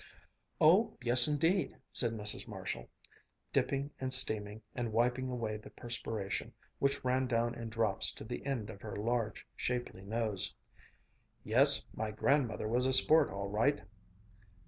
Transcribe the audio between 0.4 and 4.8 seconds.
"Oh yes, indeed," said Mrs. Marshall, dipping and steaming,